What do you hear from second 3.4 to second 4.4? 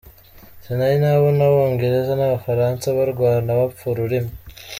bapfa ururimi.